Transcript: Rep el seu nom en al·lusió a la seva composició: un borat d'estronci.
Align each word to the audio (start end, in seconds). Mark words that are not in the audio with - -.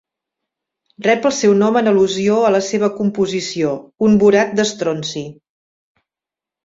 Rep 1.07 1.27
el 1.29 1.33
seu 1.39 1.51
nom 1.59 1.77
en 1.81 1.91
al·lusió 1.91 2.39
a 2.49 2.51
la 2.55 2.63
seva 2.69 2.91
composició: 2.97 3.75
un 4.09 4.19
borat 4.25 4.57
d'estronci. 4.61 5.25